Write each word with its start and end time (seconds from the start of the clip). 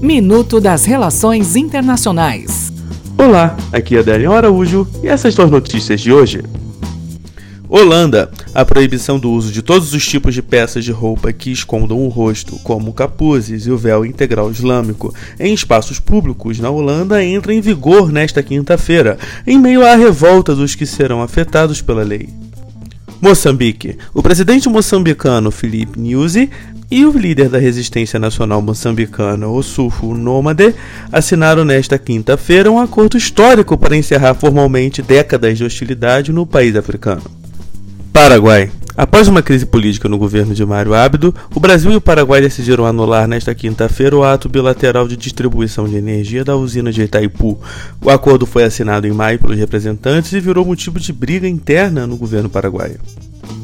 Minuto 0.00 0.60
das 0.60 0.84
Relações 0.84 1.56
Internacionais. 1.56 2.70
Olá, 3.16 3.56
aqui 3.72 3.96
é 3.96 4.00
Adélio 4.00 4.32
Araújo 4.32 4.86
e 5.02 5.08
essas 5.08 5.34
são 5.34 5.46
as 5.46 5.50
notícias 5.50 6.00
de 6.00 6.12
hoje. 6.12 6.42
Holanda. 7.68 8.30
A 8.54 8.64
proibição 8.64 9.18
do 9.18 9.30
uso 9.30 9.50
de 9.50 9.62
todos 9.62 9.92
os 9.92 10.06
tipos 10.06 10.34
de 10.34 10.42
peças 10.42 10.84
de 10.84 10.92
roupa 10.92 11.32
que 11.32 11.50
escondam 11.50 12.04
o 12.04 12.08
rosto, 12.08 12.58
como 12.62 12.92
capuzes 12.92 13.66
e 13.66 13.70
o 13.70 13.78
véu 13.78 14.04
integral 14.04 14.50
islâmico, 14.50 15.14
em 15.40 15.52
espaços 15.52 15.98
públicos 15.98 16.60
na 16.60 16.70
Holanda 16.70 17.24
entra 17.24 17.52
em 17.52 17.60
vigor 17.60 18.12
nesta 18.12 18.42
quinta-feira, 18.42 19.18
em 19.46 19.58
meio 19.58 19.84
à 19.84 19.94
revolta 19.94 20.54
dos 20.54 20.74
que 20.74 20.86
serão 20.86 21.22
afetados 21.22 21.80
pela 21.80 22.02
lei. 22.02 22.28
Moçambique. 23.20 23.96
O 24.12 24.22
presidente 24.22 24.68
moçambicano 24.68 25.50
Felipe 25.50 25.98
Nyusi 25.98 26.50
e 26.90 27.04
o 27.04 27.16
líder 27.16 27.48
da 27.48 27.58
resistência 27.58 28.18
nacional 28.18 28.62
moçambicana, 28.62 29.48
Osufo 29.48 30.14
Nômade, 30.14 30.74
assinaram 31.10 31.64
nesta 31.64 31.98
quinta-feira 31.98 32.70
um 32.70 32.78
acordo 32.78 33.16
histórico 33.16 33.76
para 33.76 33.96
encerrar 33.96 34.34
formalmente 34.34 35.02
décadas 35.02 35.58
de 35.58 35.64
hostilidade 35.64 36.32
no 36.32 36.46
país 36.46 36.76
africano. 36.76 37.22
Paraguai. 38.12 38.70
Após 38.96 39.28
uma 39.28 39.42
crise 39.42 39.66
política 39.66 40.08
no 40.08 40.16
governo 40.16 40.54
de 40.54 40.64
Mário 40.64 40.94
Abdo, 40.94 41.34
o 41.54 41.60
Brasil 41.60 41.92
e 41.92 41.96
o 41.96 42.00
Paraguai 42.00 42.40
decidiram 42.40 42.86
anular 42.86 43.28
nesta 43.28 43.54
quinta-feira 43.54 44.16
o 44.16 44.24
ato 44.24 44.48
bilateral 44.48 45.06
de 45.06 45.18
distribuição 45.18 45.86
de 45.86 45.96
energia 45.96 46.42
da 46.42 46.56
usina 46.56 46.90
de 46.90 47.02
Itaipu. 47.02 47.60
O 48.00 48.08
acordo 48.08 48.46
foi 48.46 48.64
assinado 48.64 49.06
em 49.06 49.12
maio 49.12 49.38
pelos 49.38 49.58
representantes 49.58 50.32
e 50.32 50.40
virou 50.40 50.64
motivo 50.64 50.98
de 50.98 51.12
briga 51.12 51.46
interna 51.46 52.06
no 52.06 52.16
governo 52.16 52.48
paraguaio. 52.48 52.98